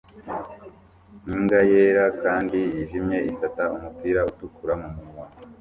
[1.33, 5.25] Imbwa yera kandi yijimye ifata umupira utukura mumunwa